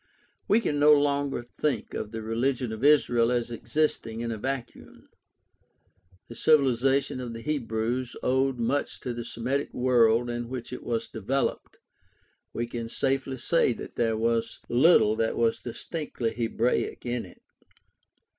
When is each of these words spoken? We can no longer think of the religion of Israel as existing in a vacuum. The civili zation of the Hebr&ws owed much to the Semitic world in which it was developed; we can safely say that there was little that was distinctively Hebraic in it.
We 0.47 0.59
can 0.61 0.79
no 0.79 0.91
longer 0.93 1.43
think 1.43 1.93
of 1.93 2.11
the 2.11 2.23
religion 2.23 2.71
of 2.71 2.83
Israel 2.83 3.31
as 3.31 3.51
existing 3.51 4.21
in 4.21 4.31
a 4.31 4.37
vacuum. 4.39 5.07
The 6.27 6.33
civili 6.33 6.71
zation 6.73 7.21
of 7.21 7.33
the 7.33 7.43
Hebr&ws 7.43 8.15
owed 8.23 8.57
much 8.57 8.99
to 9.01 9.13
the 9.13 9.23
Semitic 9.23 9.71
world 9.75 10.27
in 10.27 10.49
which 10.49 10.73
it 10.73 10.81
was 10.81 11.07
developed; 11.07 11.77
we 12.51 12.65
can 12.65 12.89
safely 12.89 13.37
say 13.37 13.73
that 13.73 13.95
there 13.95 14.17
was 14.17 14.59
little 14.67 15.15
that 15.17 15.37
was 15.37 15.59
distinctively 15.59 16.33
Hebraic 16.33 17.05
in 17.05 17.23
it. 17.23 17.43